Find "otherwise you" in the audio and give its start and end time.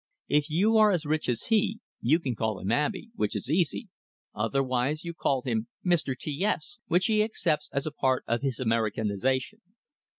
4.33-5.13